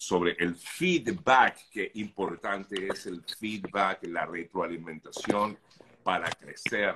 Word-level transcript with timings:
sobre 0.00 0.34
el 0.38 0.56
feedback, 0.56 1.68
que 1.70 1.90
importante 1.96 2.88
es 2.88 3.04
el 3.04 3.22
feedback, 3.22 4.02
la 4.04 4.24
retroalimentación 4.24 5.58
para 6.02 6.30
crecer, 6.30 6.94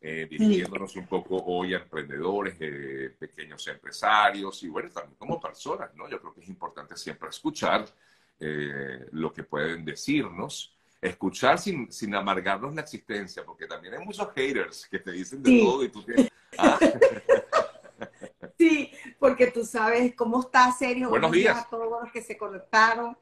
eh, 0.00 0.28
dirigiéndonos 0.30 0.94
un 0.94 1.08
poco 1.08 1.36
hoy 1.46 1.74
a 1.74 1.78
emprendedores, 1.78 2.54
eh, 2.60 3.12
pequeños 3.18 3.66
empresarios 3.66 4.62
y 4.62 4.68
bueno, 4.68 4.88
también 4.90 5.16
como 5.18 5.40
personas, 5.40 5.92
¿no? 5.96 6.08
Yo 6.08 6.20
creo 6.20 6.32
que 6.32 6.42
es 6.42 6.48
importante 6.48 6.96
siempre 6.96 7.28
escuchar 7.28 7.86
eh, 8.38 9.04
lo 9.10 9.32
que 9.32 9.42
pueden 9.42 9.84
decirnos, 9.84 10.78
escuchar 11.00 11.58
sin, 11.58 11.90
sin 11.90 12.14
amargarnos 12.14 12.72
la 12.72 12.82
existencia, 12.82 13.44
porque 13.44 13.66
también 13.66 13.94
hay 13.94 14.04
muchos 14.04 14.28
haters 14.32 14.86
que 14.88 15.00
te 15.00 15.10
dicen 15.10 15.42
de 15.42 15.58
todo 15.58 15.82
y 15.82 15.88
tú 15.88 16.04
tienes... 16.04 16.30
Ah. 16.56 16.78
Sí, 18.56 18.92
porque 19.24 19.46
tú 19.46 19.64
sabes 19.64 20.14
cómo 20.14 20.42
está 20.42 20.70
serio. 20.70 21.08
Buenos 21.08 21.32
días. 21.32 21.56
a 21.56 21.66
todos 21.66 22.02
los 22.02 22.12
que 22.12 22.20
se 22.20 22.36
conectaron. 22.36 23.16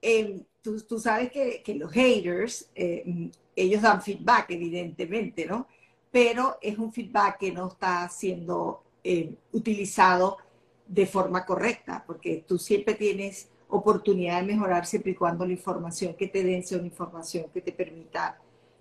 Em, 0.00 0.42
tú, 0.62 0.80
tú, 0.80 0.98
sabes 0.98 1.30
que, 1.30 1.62
que 1.62 1.74
los 1.74 1.92
haters, 1.92 2.70
eh, 2.74 3.30
ellos 3.54 3.82
dan 3.82 4.00
feedback, 4.00 4.46
evidentemente, 4.48 5.44
¿no? 5.44 5.66
Pero 6.10 6.56
es 6.62 6.78
un 6.78 6.90
feedback 6.90 7.36
que 7.36 7.52
no 7.52 7.68
está 7.68 8.08
siendo 8.08 8.82
eh, 9.04 9.34
utilizado 9.52 10.38
de 10.86 11.04
forma 11.04 11.44
correcta, 11.44 12.02
porque 12.06 12.42
tú 12.48 12.58
siempre 12.58 12.94
tienes 12.94 13.50
oportunidad 13.68 14.40
de 14.40 14.54
mejorar 14.54 14.86
siempre 14.86 15.12
y 15.12 15.16
cuando 15.16 15.44
la 15.44 15.52
información 15.52 16.14
que 16.14 16.28
te 16.28 16.42
den 16.42 16.66
sea 16.66 16.78
una 16.78 16.86
información 16.86 17.50
que 17.52 17.60
te 17.60 17.72
permita 17.72 18.40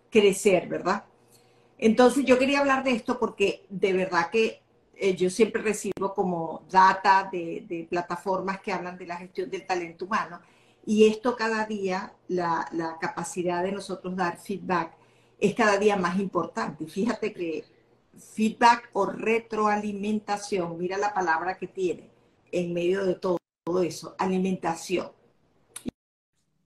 crecer, 0.10 0.70
¿verdad? 0.70 1.04
Entonces 1.78 2.24
yo 2.24 2.40
quería 2.40 2.62
hablar 2.62 2.86
de 2.86 2.92
esto 2.92 3.20
porque 3.20 3.66
de 3.70 3.92
verdad 3.92 4.30
que 4.30 4.62
eh, 4.96 5.16
yo 5.16 5.30
siempre 5.30 5.62
recibo 5.62 6.14
como 6.14 6.64
data 6.70 7.30
de, 7.32 7.88
plataformas 7.90 8.62
que 8.62 8.72
hablan 8.72 8.98
de 8.98 9.08
la 9.08 9.18
gestión 9.18 9.50
del 9.50 9.66
talento 9.66 10.06
humano 10.06 10.40
y 10.86 11.08
esto 11.08 11.36
cada 11.36 11.66
día, 11.66 12.14
la, 12.28 12.98
capacidad 13.00 13.64
de 13.64 13.72
nosotros 13.72 14.16
dar 14.16 14.38
feedback 14.38 14.94
es 15.40 15.56
cada 15.56 15.78
día 15.78 15.96
más 15.96 16.20
importante. 16.20 16.86
Fíjate 16.88 17.34
que 17.34 17.66
feedback 18.18 18.90
o 18.94 19.06
retroalimentación, 19.06 20.78
mira 20.78 20.98
la 20.98 21.14
palabra 21.14 21.58
que 21.58 21.68
tiene 21.68 22.10
en 22.52 22.74
medio 22.74 23.06
de 23.06 23.16
todo, 23.16 23.38
todo 23.64 23.82
eso, 23.82 24.16
alimentación. 24.18 25.12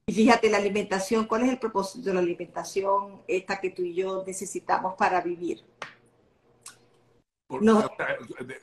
Y 0.07 0.13
fíjate, 0.13 0.49
la 0.49 0.57
alimentación, 0.57 1.25
¿cuál 1.25 1.43
es 1.43 1.49
el 1.49 1.59
propósito 1.59 2.05
de 2.09 2.13
la 2.13 2.19
alimentación 2.19 3.21
esta 3.27 3.59
que 3.59 3.71
tú 3.71 3.81
y 3.81 3.95
yo 3.95 4.23
necesitamos 4.25 4.95
para 4.95 5.21
vivir? 5.21 5.63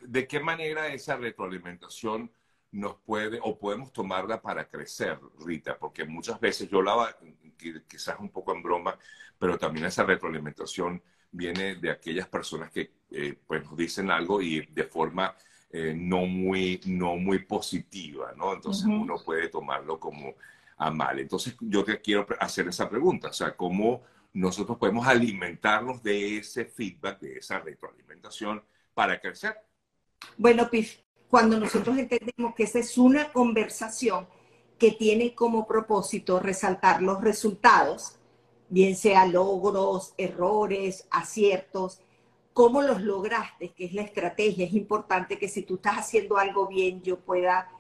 De, 0.03 0.27
qué 0.27 0.41
manera 0.41 0.89
esa 0.89 1.17
retroalimentación 1.17 2.31
nos 2.73 2.97
puede 2.97 3.39
o 3.43 3.59
podemos 3.59 3.93
tomarla 3.93 4.41
para 4.41 4.69
crecer, 4.69 5.19
Rita? 5.39 5.79
Porque 5.79 6.05
muchas 6.05 6.41
veces 6.41 6.69
yo 6.69 6.83
la 6.83 7.17
quizás 7.89 8.19
un 8.19 8.31
poco 8.31 8.55
en 8.55 8.63
broma, 8.63 8.99
pero 9.39 9.59
también 9.59 9.87
esa 9.87 10.05
retroalimentación 10.05 11.03
viene 11.31 11.77
de 11.77 11.91
aquellas 11.91 12.29
personas 12.29 12.71
que 12.71 12.93
eh, 13.11 13.39
pues 13.47 13.65
nos 13.65 13.77
dicen 13.77 14.11
algo 14.11 14.43
y 14.43 14.67
de 14.67 14.85
forma 14.85 15.35
eh, 15.71 15.95
no, 15.97 16.27
muy, 16.27 16.81
no 16.87 17.17
muy 17.17 17.41
positiva, 17.41 18.33
¿no? 18.37 18.53
Entonces 18.53 18.85
uno 18.87 19.17
puede 19.25 19.49
tomarlo 19.49 19.99
como 20.01 20.35
a 20.77 20.91
mal. 20.91 21.19
Entonces 21.21 21.57
yo 21.61 21.85
te 21.85 22.01
quiero 22.01 22.27
hacer 22.41 22.69
esa 22.69 22.89
pregunta, 22.91 23.29
o 23.29 23.33
sea, 23.33 23.57
¿cómo 23.57 24.03
nosotros 24.35 24.79
podemos 24.79 25.07
alimentarnos 25.07 26.03
de 26.03 26.39
ese 26.39 26.65
feedback, 26.65 27.21
de 27.21 27.39
esa 27.39 27.61
retroalimentación 27.61 28.63
para 28.95 29.21
crecer. 29.21 29.57
Bueno, 30.37 30.69
Pif, 30.71 30.99
cuando 31.29 31.59
nosotros 31.59 31.97
entendemos 31.99 32.55
que 32.55 32.65
esa 32.65 32.79
es 32.79 32.99
una 32.99 33.33
conversación 33.33 34.27
que 34.79 34.93
tiene 34.93 35.35
como 35.35 35.67
propósito 35.67 36.41
resaltar 36.41 37.03
los 37.03 37.21
resultados, 37.21 38.17
bien 38.69 38.97
sea 38.97 39.27
logros, 39.27 40.15
errores, 40.19 41.07
aciertos, 41.11 42.01
cómo 42.53 42.83
los 42.83 43.01
lograste, 43.01 43.73
que 43.73 43.85
es 43.85 43.93
la 43.93 44.03
estrategia. 44.03 44.67
Es 44.67 44.75
importante 44.75 45.39
que 45.39 45.49
si 45.49 45.63
tú 45.63 45.77
estás 45.77 45.99
haciendo 45.99 46.37
algo 46.37 46.67
bien, 46.67 47.03
yo 47.03 47.19
pueda 47.19 47.71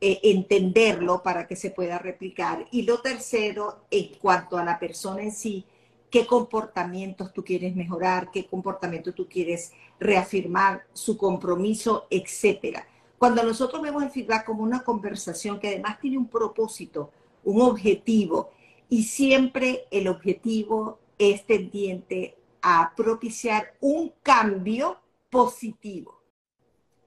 eh, 0.00 0.20
entenderlo 0.22 1.22
para 1.22 1.46
que 1.46 1.56
se 1.56 1.70
pueda 1.70 1.98
replicar. 1.98 2.66
Y 2.70 2.82
lo 2.82 3.00
tercero, 3.00 3.84
en 3.90 4.14
cuanto 4.18 4.56
a 4.58 4.64
la 4.64 4.78
persona 4.78 5.22
en 5.22 5.32
sí, 5.32 5.64
qué 6.10 6.26
comportamientos 6.26 7.32
tú 7.32 7.44
quieres 7.44 7.74
mejorar, 7.76 8.30
qué 8.30 8.46
comportamiento 8.46 9.12
tú 9.12 9.28
quieres 9.28 9.72
reafirmar, 10.00 10.84
su 10.92 11.16
compromiso, 11.16 12.06
etcétera. 12.10 12.86
Cuando 13.18 13.42
nosotros 13.42 13.82
vemos 13.82 14.02
el 14.02 14.10
feedback 14.10 14.44
como 14.44 14.62
una 14.62 14.84
conversación 14.84 15.58
que 15.58 15.68
además 15.68 15.98
tiene 16.00 16.18
un 16.18 16.28
propósito, 16.28 17.10
un 17.44 17.60
objetivo, 17.62 18.50
y 18.88 19.02
siempre 19.02 19.86
el 19.90 20.08
objetivo 20.08 20.98
es 21.18 21.44
tendiente 21.44 22.36
a 22.62 22.92
propiciar 22.96 23.74
un 23.80 24.12
cambio 24.22 24.98
positivo 25.28 26.22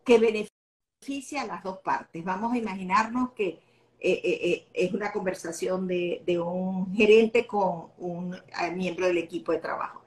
que 0.04 0.20
beneficie 0.20 1.40
a 1.40 1.48
las 1.48 1.64
dos 1.64 1.80
partes. 1.80 2.24
Vamos 2.24 2.54
a 2.54 2.58
imaginarnos 2.58 3.32
que 3.32 3.60
eh, 4.04 4.20
eh, 4.24 4.40
eh, 4.42 4.68
es 4.74 4.94
una 4.94 5.12
conversación 5.12 5.88
de, 5.88 6.40
un 6.44 6.92
gerente 6.96 7.46
con 7.46 7.90
un 8.00 8.36
miembro 8.74 9.06
del 9.06 9.20
equipo 9.20 9.52
de 9.52 9.60
trabajo. 9.60 10.02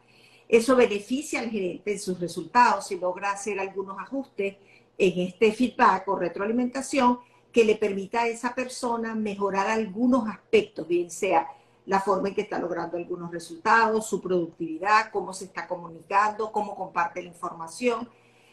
Eso 0.49 0.75
beneficia 0.75 1.39
al 1.39 1.49
gerente 1.49 1.93
en 1.93 2.01
sus 2.01 2.19
resultados 2.19 2.91
y 2.91 2.99
logra 2.99 3.31
hacer 3.31 3.61
algunos 3.61 3.97
ajustes 4.01 4.57
en 4.99 5.21
este 5.21 5.53
feedback 5.53 6.09
o 6.09 6.17
retroalimentación 6.17 7.21
que 7.53 7.65
le 7.65 7.77
permita 7.77 8.23
a 8.23 8.27
esa 8.27 8.53
persona 8.53 9.15
mejorar 9.15 9.69
algunos 9.69 10.29
aspectos, 10.29 10.89
bien 10.89 11.09
sea 11.09 11.47
la 11.87 12.01
forma 12.01 12.29
en 12.29 12.35
que 12.35 12.43
está 12.43 12.59
logrando 12.59 12.97
algunos 12.97 13.31
resultados, 13.31 14.09
su 14.09 14.21
productividad, 14.21 15.13
cómo 15.13 15.33
se 15.33 15.45
está 15.45 15.69
comunicando, 15.69 16.51
cómo 16.51 16.75
comparte 16.75 17.23
la 17.23 17.29
información. 17.29 18.09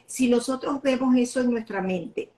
Si 0.05 0.29
nosotros 0.29 0.79
vemos 0.83 1.15
eso 1.15 1.39
en 1.39 1.49
nuestra 1.49 1.81
mente, 1.81 2.29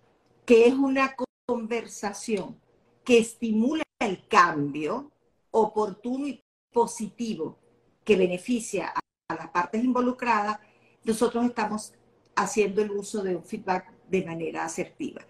que 0.46 0.68
es 0.68 0.74
una 0.74 1.14
conversación 1.46 2.63
que 3.04 3.18
estimula 3.18 3.84
el 4.00 4.28
cambio 4.28 5.12
oportuno 5.52 6.28
y 6.28 6.42
positivo 6.72 7.60
que 8.04 8.16
beneficia 8.16 8.94
a, 9.28 9.36
las 9.36 9.50
partes 9.50 9.84
involucradas, 9.84 10.60
nosotros 11.04 11.46
estamos 11.46 11.94
haciendo 12.36 12.82
el 12.82 12.92
uso 12.92 13.24
de 13.24 13.36
un 13.36 13.44
feedback 13.44 13.92
de 14.10 14.26
manera 14.26 14.66
asertiva. 14.66 15.22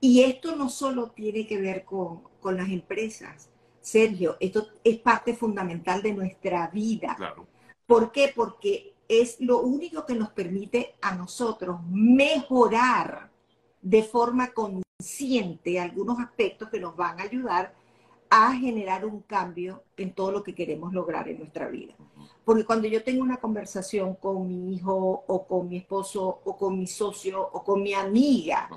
Y 0.00 0.22
esto 0.22 0.56
no 0.56 0.68
solo 0.68 1.10
tiene 1.10 1.46
que 1.46 1.58
ver 1.58 1.84
con, 1.84 2.22
con 2.40 2.56
las 2.56 2.68
empresas, 2.68 3.50
Sergio, 3.80 4.36
esto 4.40 4.66
es 4.82 4.98
parte 4.98 5.34
fundamental 5.34 6.02
de 6.02 6.12
nuestra 6.12 6.68
vida. 6.68 7.14
Claro. 7.16 7.46
¿Por 7.86 8.10
qué? 8.10 8.32
Porque 8.34 8.94
es 9.08 9.40
lo 9.40 9.60
único 9.60 10.04
que 10.04 10.14
nos 10.14 10.30
permite 10.30 10.96
a 11.00 11.14
nosotros 11.14 11.80
mejorar 11.88 13.30
de 13.80 14.02
forma 14.02 14.52
con 14.52 14.82
siente 14.98 15.78
algunos 15.78 16.18
aspectos 16.18 16.70
que 16.70 16.80
nos 16.80 16.96
van 16.96 17.20
a 17.20 17.24
ayudar 17.24 17.74
a 18.28 18.52
generar 18.54 19.04
un 19.04 19.20
cambio 19.20 19.84
en 19.96 20.12
todo 20.12 20.32
lo 20.32 20.42
que 20.42 20.54
queremos 20.54 20.92
lograr 20.92 21.28
en 21.28 21.38
nuestra 21.38 21.68
vida. 21.68 21.94
Porque 22.44 22.64
cuando 22.64 22.88
yo 22.88 23.04
tengo 23.04 23.22
una 23.22 23.36
conversación 23.36 24.14
con 24.14 24.48
mi 24.48 24.74
hijo 24.74 25.24
o 25.26 25.46
con 25.46 25.68
mi 25.68 25.78
esposo 25.78 26.40
o 26.44 26.56
con 26.56 26.78
mi 26.78 26.86
socio 26.86 27.40
o 27.40 27.62
con 27.62 27.82
mi 27.82 27.94
amiga, 27.94 28.68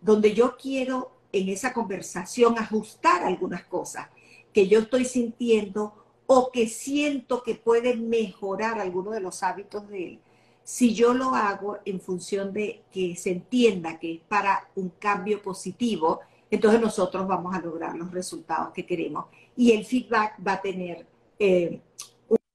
donde 0.00 0.32
yo 0.34 0.56
quiero 0.56 1.10
en 1.32 1.48
esa 1.48 1.72
conversación 1.72 2.58
ajustar 2.58 3.24
algunas 3.24 3.64
cosas 3.64 4.08
que 4.52 4.68
yo 4.68 4.80
estoy 4.80 5.04
sintiendo 5.04 5.92
o 6.26 6.50
que 6.50 6.68
siento 6.68 7.42
que 7.42 7.54
pueden 7.54 8.08
mejorar 8.08 8.80
algunos 8.80 9.12
de 9.14 9.20
los 9.20 9.42
hábitos 9.42 9.88
de 9.88 10.06
él, 10.06 10.20
si 10.66 10.96
yo 10.96 11.14
lo 11.14 11.32
hago 11.36 11.78
en 11.84 12.00
función 12.00 12.52
de 12.52 12.82
que 12.90 13.14
se 13.14 13.30
entienda 13.30 14.00
que 14.00 14.14
es 14.14 14.20
para 14.22 14.68
un 14.74 14.88
cambio 14.98 15.40
positivo, 15.40 16.18
entonces 16.50 16.80
nosotros 16.80 17.24
vamos 17.28 17.54
a 17.54 17.60
lograr 17.60 17.94
los 17.94 18.10
resultados 18.10 18.72
que 18.72 18.84
queremos. 18.84 19.26
Y 19.54 19.70
el 19.70 19.84
feedback 19.84 20.44
va 20.44 20.54
a 20.54 20.60
tener 20.60 21.06
eh, 21.38 21.80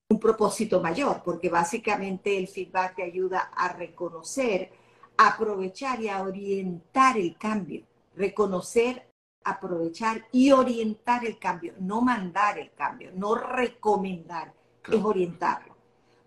un, 0.09 0.19
propósito 0.19 0.81
mayor, 0.81 1.21
porque 1.24 1.47
básicamente 1.47 2.38
el 2.38 2.50
feedback 2.50 2.97
te 2.97 3.03
ayuda 3.03 3.50
a 3.56 3.71
reconocer, 3.71 4.74
aprovechar 5.15 6.01
y 6.01 6.09
a 6.09 6.21
orientar 6.21 7.18
el 7.18 7.38
cambio. 7.38 7.83
Reconocer, 8.18 9.09
aprovechar 9.45 10.27
y 10.33 10.51
orientar 10.51 11.24
el 11.24 11.39
cambio, 11.39 11.75
no 11.80 12.01
mandar 12.01 12.59
el 12.59 12.74
cambio, 12.74 13.12
no 13.15 13.35
recomendar, 13.35 14.53
es 14.91 15.01
orientarlo. 15.01 15.77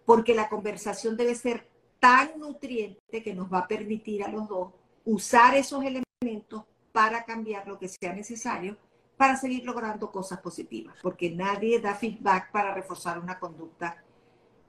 Porque 0.07 0.35
la 0.35 0.49
conversación 0.49 1.19
debe 1.19 1.35
ser 1.35 1.74
tan 2.05 2.39
nutriente 2.39 3.23
que 3.23 3.33
nos 3.35 3.51
va 3.51 3.61
a 3.61 3.67
permitir 3.67 4.23
a 4.23 4.29
los 4.29 4.47
dos 4.47 4.75
usar 5.07 5.55
esos 5.55 5.83
elementos 5.83 6.65
para 6.93 7.25
cambiar 7.25 7.67
lo 7.67 7.79
que 7.79 7.89
sea 7.89 8.13
necesario 8.13 8.77
para 9.17 9.37
seguir 9.37 9.65
logrando 9.65 10.13
cosas 10.13 10.39
positivas, 10.41 10.95
porque 11.01 11.31
nadie 11.31 11.81
da 11.81 11.95
feedback 11.95 12.51
para 12.53 12.75
reforzar 12.75 13.19
una 13.19 13.39
conducta 13.39 14.05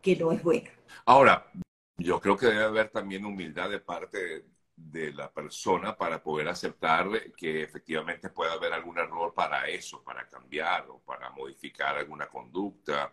que 0.02 0.16
no 0.16 0.32
es 0.32 0.42
buena. 0.42 0.70
Ahora, 1.06 1.52
yo 1.98 2.22
creo 2.22 2.38
que 2.38 2.46
debe 2.46 2.64
haber 2.64 2.90
también 2.90 3.26
humildad 3.26 3.70
de 3.70 3.82
parte 3.82 4.46
de 4.74 5.12
la 5.12 5.30
persona 5.30 5.98
para 5.98 6.24
poder 6.24 6.48
aceptar 6.48 7.10
que 7.36 7.64
efectivamente 7.64 8.30
pueda 8.30 8.54
haber 8.54 8.72
algún 8.72 8.98
error 8.98 9.34
para 9.34 9.68
eso, 9.68 10.02
para 10.06 10.26
cambiar 10.30 10.86
o 10.88 11.00
para 11.00 11.32
modificar 11.32 11.98
alguna 11.98 12.28
conducta, 12.28 13.12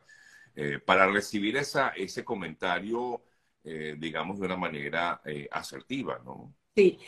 eh, 0.54 0.78
para 0.78 1.08
recibir 1.08 1.56
esa, 1.56 1.88
ese 1.88 2.24
comentario, 2.24 3.20
eh, 3.64 3.96
digamos, 3.98 4.38
de 4.38 4.46
una 4.46 4.56
manera 4.56 5.20
eh, 5.24 5.48
asertiva, 5.50 6.20
¿no? 6.24 6.52
Sí. 6.76 6.98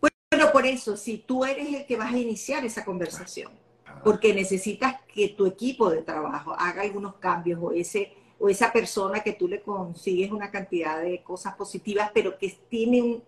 Bueno, 0.00 0.50
por 0.52 0.66
eso, 0.66 0.96
si 0.96 1.18
tú 1.18 1.44
eres 1.44 1.72
el 1.74 1.86
que 1.86 1.96
vas 1.96 2.12
a 2.12 2.18
iniciar 2.18 2.64
esa 2.64 2.84
conversación, 2.84 3.52
ah. 3.86 4.00
porque 4.02 4.34
necesitas 4.34 5.00
que 5.02 5.28
tu 5.28 5.46
equipo 5.46 5.90
de 5.90 6.02
trabajo 6.02 6.54
haga 6.58 6.82
algunos 6.82 7.16
cambios 7.16 7.60
o 7.62 7.72
ese 7.72 8.14
o 8.38 8.48
esa 8.48 8.72
persona 8.72 9.20
que 9.20 9.34
tú 9.34 9.46
le 9.46 9.62
consigues 9.62 10.32
una 10.32 10.50
cantidad 10.50 11.00
de 11.00 11.22
cosas 11.22 11.54
positivas, 11.54 12.10
pero 12.12 12.36
que 12.38 12.52
tiene 12.68 13.00
un, 13.00 13.22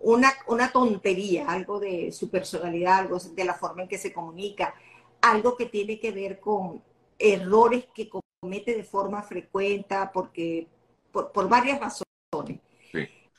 una, 0.00 0.32
una 0.48 0.72
tontería, 0.72 1.48
algo 1.48 1.78
de 1.78 2.10
su 2.10 2.28
personalidad, 2.28 2.98
algo 2.98 3.18
de 3.18 3.44
la 3.44 3.54
forma 3.54 3.82
en 3.82 3.88
que 3.88 3.98
se 3.98 4.12
comunica, 4.12 4.74
algo 5.20 5.56
que 5.56 5.66
tiene 5.66 6.00
que 6.00 6.10
ver 6.10 6.40
con 6.40 6.82
errores 7.18 7.86
que 7.94 8.08
comete 8.40 8.74
de 8.74 8.84
forma 8.84 9.22
frecuente, 9.22 9.94
porque, 10.12 10.66
por, 11.12 11.48
varias 11.48 11.80
razones. 11.80 12.07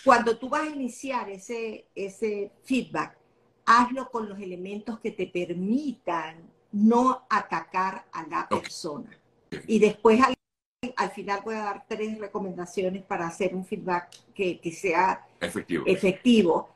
Cuando 0.04 0.38
tú 0.38 0.50
vas 0.50 0.64
a 0.64 0.72
iniciar 0.72 1.30
ese, 1.30 1.88
ese 1.94 2.52
feedback, 2.64 3.18
hazlo 3.66 4.10
con 4.10 4.30
los 4.30 4.40
elementos 4.40 5.00
que 5.00 5.12
te 5.12 5.28
permitan 5.28 6.50
no 6.72 7.26
atacar 7.30 8.06
a 8.12 8.26
la 8.28 8.48
persona. 8.48 9.10
Y 9.68 9.80
después 9.80 10.22
al 10.22 10.36
al 10.96 11.12
final 11.12 11.42
voy 11.44 11.56
a 11.56 11.64
dar 11.64 11.86
tres 11.88 12.18
recomendaciones 12.20 13.04
para 13.04 13.28
hacer 13.28 13.54
un 13.54 13.66
feedback 13.66 14.16
que, 14.34 14.60
sea 14.72 15.28
efectivo. 15.42 15.84
efectivo. 15.86 16.70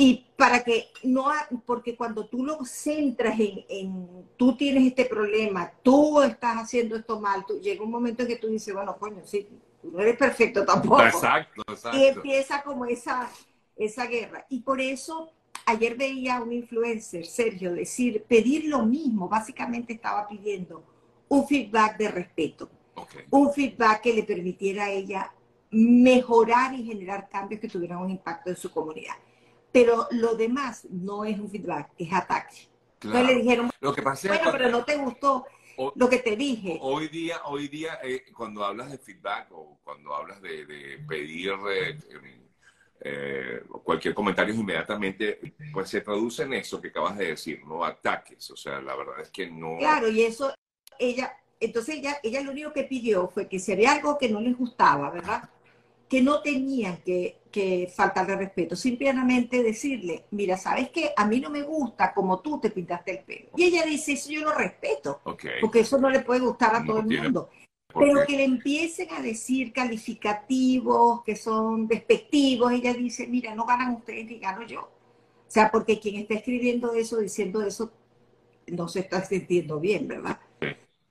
Y 0.00 0.26
para 0.36 0.64
que 0.64 0.88
no, 1.02 1.26
porque 1.66 1.94
cuando 1.94 2.26
tú 2.26 2.42
lo 2.42 2.64
centras 2.64 3.38
en, 3.38 4.26
tú 4.36 4.56
tienes 4.56 4.86
este 4.86 5.04
problema, 5.04 5.70
tú 5.82 6.22
estás 6.22 6.56
haciendo 6.56 6.96
esto 6.96 7.20
mal, 7.20 7.44
tú, 7.46 7.60
llega 7.60 7.84
un 7.84 7.90
momento 7.90 8.22
en 8.22 8.28
que 8.28 8.36
tú 8.36 8.48
dices, 8.48 8.72
bueno, 8.72 8.96
coño, 8.96 9.20
sí, 9.24 9.46
tú 9.82 9.90
no 9.90 10.00
eres 10.00 10.16
perfecto 10.16 10.64
tampoco. 10.64 11.02
Exacto, 11.02 11.62
exacto. 11.68 11.98
Y 11.98 12.06
empieza 12.06 12.62
como 12.62 12.86
esa, 12.86 13.28
esa 13.76 14.06
guerra. 14.06 14.46
Y 14.48 14.60
por 14.60 14.80
eso 14.80 15.32
ayer 15.66 15.96
veía 15.96 16.38
a 16.38 16.42
un 16.42 16.54
influencer, 16.54 17.26
Sergio, 17.26 17.74
decir, 17.74 18.24
pedir 18.24 18.64
lo 18.68 18.86
mismo, 18.86 19.28
básicamente 19.28 19.92
estaba 19.92 20.26
pidiendo 20.26 20.82
un 21.28 21.46
feedback 21.46 21.98
de 21.98 22.08
respeto 22.08 22.70
un 23.30 23.52
feedback 23.52 24.00
que 24.02 24.12
le 24.12 24.22
permitiera 24.22 24.84
a 24.84 24.90
ella 24.90 25.32
mejorar 25.70 26.74
y 26.74 26.84
generar 26.84 27.28
cambios 27.28 27.60
que 27.60 27.68
tuvieran 27.68 27.98
un 27.98 28.10
impacto 28.10 28.50
en 28.50 28.56
su 28.56 28.70
comunidad. 28.70 29.14
Pero 29.72 30.08
lo 30.10 30.34
demás 30.34 30.86
no 30.90 31.24
es 31.24 31.38
un 31.38 31.50
feedback, 31.50 31.90
es 31.98 32.12
ataque. 32.12 32.68
Entonces 33.02 33.26
le 33.26 33.34
dijeron, 33.36 33.70
lo 33.80 33.94
que 33.94 34.02
pasa 34.02 34.28
bueno, 34.28 34.50
pero 34.52 34.68
no 34.68 34.84
te 34.84 34.96
gustó 34.96 35.46
lo 35.94 36.08
que 36.10 36.18
te 36.18 36.36
dije. 36.36 36.78
Hoy 36.82 37.08
día, 37.08 37.40
hoy 37.46 37.68
día 37.68 37.98
eh, 38.02 38.24
cuando 38.36 38.64
hablas 38.64 38.90
de 38.90 38.98
feedback 38.98 39.48
o 39.52 39.78
cuando 39.82 40.14
hablas 40.14 40.42
de, 40.42 41.02
pedir 41.08 41.52
eh, 41.70 41.98
eh, 43.00 43.62
cualquier 43.82 44.12
comentario 44.12 44.54
inmediatamente, 44.54 45.54
pues 45.72 45.88
se 45.88 46.02
traduce 46.02 46.42
en 46.42 46.52
eso 46.54 46.80
que 46.80 46.88
acabas 46.88 47.16
de 47.16 47.28
decir, 47.28 47.64
no 47.64 47.82
ataques. 47.82 48.50
O 48.50 48.56
sea, 48.56 48.80
la 48.80 48.94
verdad 48.94 49.20
es 49.22 49.30
que 49.30 49.50
no. 49.50 49.78
Claro, 49.78 50.10
y 50.10 50.22
eso 50.22 50.52
ella 50.98 51.34
entonces 51.60 51.96
ella, 51.96 52.18
ella 52.22 52.40
lo 52.40 52.52
único 52.52 52.72
que 52.72 52.84
pidió 52.84 53.28
fue 53.28 53.46
que 53.46 53.58
si 53.58 53.72
había 53.72 53.92
algo 53.92 54.16
que 54.18 54.30
no 54.30 54.40
les 54.40 54.56
gustaba, 54.56 55.10
¿verdad? 55.10 55.48
Que 56.08 56.22
no 56.22 56.40
tenían 56.40 56.96
que, 57.02 57.39
que 57.50 57.92
faltarle 57.94 58.36
respeto, 58.36 58.76
simplemente 58.76 59.62
decirle, 59.62 60.24
mira, 60.30 60.56
¿sabes 60.56 60.90
qué? 60.90 61.12
A 61.16 61.26
mí 61.26 61.40
no 61.40 61.50
me 61.50 61.62
gusta 61.62 62.12
como 62.14 62.40
tú 62.40 62.60
te 62.60 62.70
pintaste 62.70 63.12
el 63.12 63.18
pelo. 63.24 63.50
Y 63.56 63.64
ella 63.64 63.84
dice, 63.84 64.12
eso 64.12 64.30
yo 64.30 64.42
lo 64.42 64.52
respeto, 64.52 65.20
porque 65.60 65.80
eso 65.80 65.98
no 65.98 66.10
le 66.10 66.20
puede 66.20 66.40
gustar 66.40 66.74
a 66.74 66.84
todo 66.84 67.00
el 67.00 67.06
mundo. 67.06 67.50
Pero 67.92 68.24
que 68.24 68.36
le 68.36 68.44
empiecen 68.44 69.10
a 69.10 69.20
decir 69.20 69.72
calificativos 69.72 71.24
que 71.24 71.34
son 71.34 71.88
despectivos, 71.88 72.72
ella 72.72 72.94
dice, 72.94 73.26
mira, 73.26 73.54
no 73.54 73.66
ganan 73.66 73.96
ustedes 73.96 74.26
ni 74.26 74.38
gano 74.38 74.62
yo. 74.64 74.82
O 74.82 75.52
sea, 75.52 75.70
porque 75.70 75.98
quien 75.98 76.16
está 76.16 76.34
escribiendo 76.34 76.92
eso, 76.92 77.18
diciendo 77.18 77.62
eso, 77.62 77.90
no 78.68 78.86
se 78.86 79.00
está 79.00 79.24
sintiendo 79.24 79.80
bien, 79.80 80.06
¿verdad? 80.06 80.38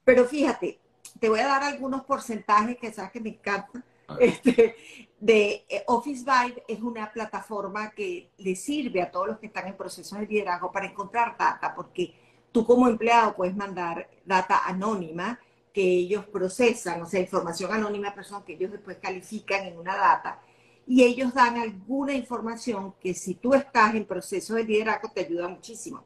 Pero 0.06 0.26
fíjate, 0.26 0.80
te 1.20 1.28
voy 1.28 1.42
a 1.42 1.48
dar 1.48 1.64
algunos 1.64 2.06
porcentajes 2.06 2.78
que 2.78 2.94
sabes 2.94 3.12
que 3.12 3.20
me 3.20 3.30
encantan. 3.30 3.84
Este, 4.20 4.76
de 5.20 5.66
eh, 5.68 5.84
Office 5.88 6.24
Vibe 6.24 6.64
es 6.68 6.82
una 6.82 7.12
plataforma 7.12 7.92
que 7.92 8.32
le 8.38 8.56
sirve 8.56 9.02
a 9.02 9.12
todos 9.12 9.28
los 9.28 9.40
que 9.40 9.48
están 9.48 9.68
en 9.68 9.76
proceso 9.76 10.16
de 10.16 10.26
liderazgo 10.26 10.72
para 10.72 10.88
encontrar 10.88 11.36
data, 11.38 11.74
porque 11.76 12.14
tú 12.52 12.66
como 12.66 12.88
empleado 12.88 13.36
puedes 13.36 13.56
mandar 13.56 14.10
data 14.26 14.62
anónima 14.66 15.40
que 15.74 15.82
ellos 15.84 16.26
procesan, 16.26 17.02
o 17.02 17.06
sea, 17.06 17.20
información 17.20 17.72
anónima, 17.72 18.16
personas 18.16 18.44
que 18.44 18.54
ellos 18.54 18.72
después 18.72 18.98
califican 18.98 19.66
en 19.66 19.78
una 19.78 19.96
data, 19.96 20.42
y 20.88 21.04
ellos 21.04 21.34
dan 21.34 21.58
alguna 21.58 22.14
información 22.14 22.96
que 23.00 23.14
si 23.14 23.36
tú 23.36 23.54
estás 23.54 23.94
en 23.94 24.06
proceso 24.06 24.56
de 24.56 24.64
liderazgo 24.64 25.12
te 25.14 25.22
ayuda 25.22 25.48
muchísimo. 25.48 26.04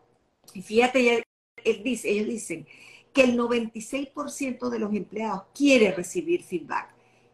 Y 0.54 0.62
fíjate, 0.62 1.24
él 1.64 1.84
dice, 1.84 2.10
ellos 2.10 2.28
dicen 2.28 2.68
que 3.14 3.24
el 3.24 3.38
96% 3.38 4.70
de 4.70 4.80
los 4.80 4.94
empleados 4.94 5.44
quiere 5.54 5.92
recibir 5.92 6.44
feedback 6.44 6.93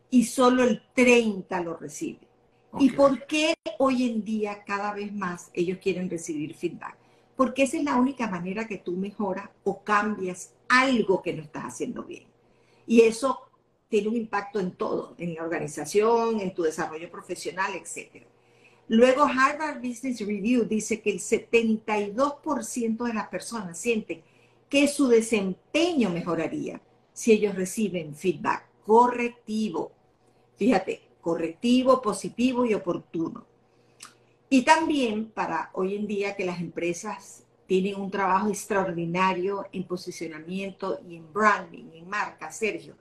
y 0.10 0.26
solo 0.26 0.64
el 0.64 0.82
30% 0.96 1.64
lo 1.64 1.78
recibe. 1.78 2.28
¿Y 2.78 2.92
por 2.92 3.26
qué 3.26 3.56
hoy 3.80 4.10
en 4.10 4.24
día 4.24 4.64
cada 4.64 4.94
vez 4.94 5.14
más 5.14 5.50
ellos 5.54 5.80
quieren 5.82 6.10
recibir 6.10 6.56
feedback? 6.56 6.96
Porque 7.36 7.64
esa 7.64 7.78
es 7.78 7.84
la 7.84 7.96
única 7.96 8.28
manera 8.28 8.68
que 8.68 8.78
tú 8.78 8.92
mejoras 8.94 9.50
o 9.64 9.84
cambias 9.84 10.54
algo 10.68 11.22
que 11.22 11.34
no 11.34 11.42
estás 11.42 11.64
haciendo 11.64 12.04
bien. 12.04 12.26
Y 12.86 13.02
eso 13.02 13.40
tiene 13.88 14.10
un 14.10 14.18
impacto 14.18 14.60
en 14.60 14.72
todo, 14.72 15.16
en 15.18 15.34
la 15.34 15.44
organización, 15.44 16.40
en 16.40 16.54
tu 16.54 16.64
desarrollo 16.64 17.10
profesional, 17.10 17.74
etc. 17.76 18.24
Luego 18.88 19.24
Harvard 19.24 19.82
Business 19.82 20.20
Review 20.20 20.66
dice 20.66 21.02
que 21.02 21.12
el 21.12 21.20
72% 21.20 23.04
de 23.04 23.14
las 23.14 23.28
personas 23.30 23.80
sienten 23.80 24.22
que 24.70 24.88
su 24.88 25.08
desempeño 25.08 26.10
mejoraría 26.12 26.82
si 27.14 27.32
ellos 27.32 27.56
reciben 27.56 28.16
feedback 28.16 28.66
correctivo. 28.86 29.92
Fíjate, 30.60 31.02
correctivo, 31.22 32.02
positivo 32.02 32.66
y 32.66 32.74
oportuno. 32.74 33.46
Y 34.50 34.64
también 34.64 35.30
para 35.32 35.70
hoy 35.74 35.96
en 35.96 36.06
día 36.06 36.36
que 36.36 36.44
las 36.44 36.60
empresas 36.60 37.46
tienen 37.66 37.96
un 37.96 38.12
trabajo 38.12 38.50
extraordinario 38.50 39.66
en 39.72 39.86
posicionamiento 39.86 41.00
y 41.08 41.16
en 41.16 41.32
branding, 41.32 41.86
en 41.94 42.10
marca, 42.10 42.52
Sergio. 42.52 42.96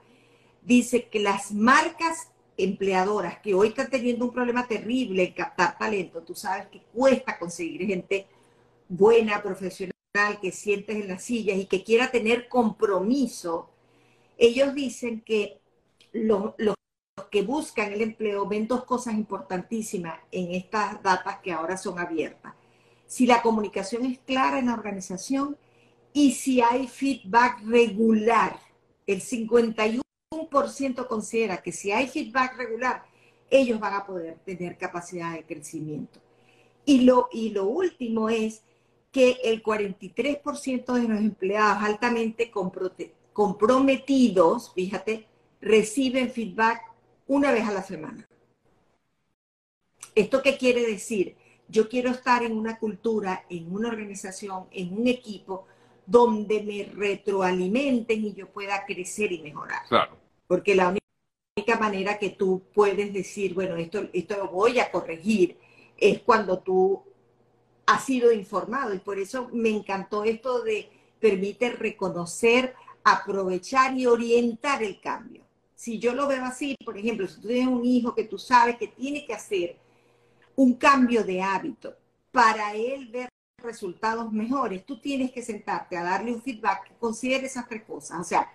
Dice 0.63 1.09
que 1.09 1.19
las 1.19 1.51
marcas 1.51 2.31
empleadoras 2.57 3.41
que 3.41 3.55
hoy 3.55 3.69
están 3.69 3.91
teniendo 3.91 4.27
un 4.27 4.33
problema 4.33 4.69
terrible 4.69 5.25
en 5.25 5.33
captar 5.33 5.77
talento, 5.79 6.23
tú 6.23 6.37
sabes 6.37 6.69
que 6.69 6.83
cuesta 6.93 7.39
conseguir 7.41 7.87
gente 7.87 8.27
buena, 8.89 9.43
profesional 9.43 9.93
que 10.41 10.53
sientes 10.53 10.97
en 10.97 11.09
las 11.09 11.25
sillas 11.25 11.59
y 11.59 11.67
que 11.67 11.83
quiera 11.83 12.11
tener 12.11 12.49
compromiso, 12.49 13.71
ellos 14.37 14.75
dicen 14.75 15.23
que 15.23 15.61
los, 16.13 16.55
que 17.25 17.43
buscan 17.43 17.93
el 17.93 18.03
empleo 18.03 18.47
ven 18.47 18.67
dos 18.67 18.85
cosas 18.85 19.15
importantísimas 19.15 20.19
en 20.31 20.53
estas 20.53 21.03
datas 21.03 21.39
que 21.41 21.53
ahora 21.53 21.77
son 21.77 21.99
abiertas. 21.99 22.55
Si 23.07 23.27
la 23.27 23.43
comunicación 23.43 24.05
es 24.05 24.19
clara 24.21 24.59
en 24.59 24.67
la 24.67 24.75
organización 24.75 25.57
y 26.13 26.33
si 26.33 26.61
hay 26.61 26.87
feedback 26.89 27.63
regular. 27.65 28.59
El 29.07 29.23
51% 29.23 31.07
considera 31.07 31.63
que 31.63 31.73
si 31.73 31.91
hay 31.93 32.09
feedback 32.09 32.57
regular, 32.57 33.05
ellos 33.51 33.81
van 33.81 33.95
a 33.95 34.05
poder 34.05 34.39
tener 34.45 34.77
capacidad 34.77 35.33
de 35.33 35.45
crecimiento. 35.45 36.21
Y 36.85 37.03
lo, 37.03 37.29
y 37.33 37.51
lo 37.51 37.65
último 37.67 38.29
es 38.29 38.63
que 39.11 39.39
el 39.45 39.63
43% 39.63 40.93
de 40.93 41.09
los 41.09 41.19
empleados 41.19 41.83
altamente 41.83 42.51
comprometidos, 43.33 44.73
fíjate, 44.75 45.27
reciben 45.61 46.31
feedback 46.31 46.83
una 47.29 47.53
vez 47.53 47.65
a 47.67 47.73
la 47.73 47.83
semana. 47.83 48.29
¿Esto 50.15 50.43
qué 50.43 50.57
quiere 50.59 50.85
decir? 50.85 51.37
Yo 51.69 51.89
quiero 51.89 52.11
estar 52.11 52.43
en 52.43 52.57
una 52.57 52.79
cultura, 52.79 53.45
en 53.49 53.73
una 53.73 53.89
organización, 53.89 54.67
en 54.73 54.99
un 54.99 55.07
equipo 55.07 55.67
donde 56.07 56.63
me 56.63 56.91
retroalimenten 56.93 58.25
y 58.25 58.33
yo 58.33 58.49
pueda 58.49 58.85
crecer 58.87 59.31
y 59.31 59.43
mejorar. 59.43 59.87
Claro. 59.89 60.17
Porque 60.47 60.75
la 60.75 60.97
única 61.57 61.79
manera 61.79 62.19
que 62.19 62.31
tú 62.31 62.63
puedes 62.75 63.13
decir, 63.13 63.53
bueno, 63.55 63.77
esto, 63.77 64.09
esto 64.13 64.39
lo 64.39 64.49
voy 64.49 64.81
a 64.81 64.91
corregir, 64.91 65.59
es 65.99 66.21
cuando 66.21 66.61
tú 66.61 67.03
ha 67.87 68.01
sido 68.01 68.33
informado 68.33 68.95
y 68.95 68.99
por 68.99 69.19
eso 69.19 69.51
me 69.53 69.69
encantó 69.69 70.25
esto 70.25 70.63
de 70.63 70.91
permite 71.21 71.71
reconocer, 71.71 72.75
aprovechar 73.05 73.97
y 73.97 74.07
orientar 74.07 74.83
el 74.83 75.01
cambio. 75.01 75.48
Si 75.79 76.01
yo 76.01 76.13
lo 76.13 76.27
veo 76.27 76.45
así, 76.45 76.75
por 76.85 76.99
ejemplo, 76.99 77.29
si 77.29 77.41
tú 77.41 77.47
tienes 77.47 77.69
un 77.69 77.85
hijo 77.85 78.13
que 78.13 78.25
tú 78.25 78.37
sabes 78.37 78.77
que 78.79 78.89
tiene 78.89 79.25
que 79.25 79.33
hacer 79.33 79.77
un 80.57 80.75
cambio 80.75 81.23
de 81.23 81.41
hábito, 81.41 81.95
para 82.33 82.75
él 82.75 83.07
ver 83.07 83.29
resultados 83.63 84.33
mejores, 84.33 84.85
tú 84.85 85.01
tienes 85.01 85.31
que 85.31 85.41
sentarte 85.41 85.97
a 85.97 86.03
darle 86.03 86.33
un 86.33 86.43
feedback 86.43 86.89
que 86.89 86.95
considere 86.95 87.47
esas 87.47 87.69
tres 87.69 87.85
cosas. 87.85 88.19
O 88.19 88.25
sea, 88.25 88.51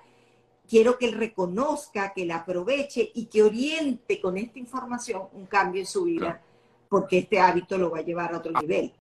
quiero 0.68 0.98
que 0.98 1.06
él 1.06 1.14
reconozca, 1.14 2.12
que 2.12 2.26
la 2.26 2.36
aproveche 2.36 3.10
y 3.16 3.28
que 3.28 3.42
oriente 3.42 4.20
con 4.20 4.36
esta 4.36 4.60
información 4.60 5.30
un 5.32 5.46
cambio 5.46 5.80
en 5.80 5.88
su 5.88 6.04
vida, 6.04 6.42
porque 6.90 7.20
este 7.20 7.40
hábito 7.40 7.78
lo 7.78 7.90
va 7.90 8.00
a 8.00 8.04
llevar 8.04 8.34
a 8.34 8.40
otro 8.40 8.52
nivel. 8.60 8.92